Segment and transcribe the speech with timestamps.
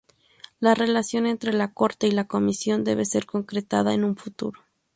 [0.59, 4.59] La relación entre la Corte y la Comisión debe ser concretada en un futuro.